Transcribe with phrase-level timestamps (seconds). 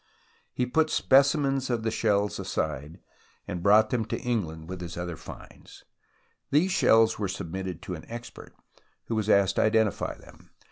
[0.51, 2.99] He put specimens 152 THE ROMANCE OF EXCAVATION of the shells aside,
[3.47, 5.83] and brought them to England with his other finds.
[6.49, 8.55] These shells were submitted to an expert,
[9.05, 10.49] who was asked to identify them.